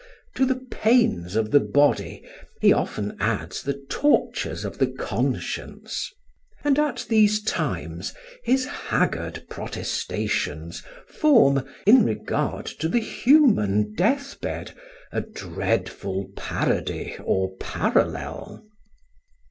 To 0.33 0.47
the 0.47 0.55
pains 0.55 1.35
of 1.35 1.51
the 1.51 1.59
body 1.59 2.23
he 2.59 2.73
often 2.73 3.15
adds 3.19 3.61
the 3.61 3.83
tortures 3.87 4.65
of 4.65 4.79
the 4.79 4.87
conscience; 4.87 6.11
and 6.63 6.79
at 6.79 7.05
these 7.07 7.39
times 7.43 8.11
his 8.43 8.65
haggard 8.65 9.45
protestations 9.47 10.81
form, 11.05 11.63
in 11.85 12.03
regard 12.03 12.65
to 12.65 12.89
the 12.89 12.97
human 12.99 13.93
deathbed, 13.93 14.71
a 15.11 15.21
dreadful 15.21 16.31
parody 16.35 17.15
or 17.23 17.55
parallel. 17.57 18.65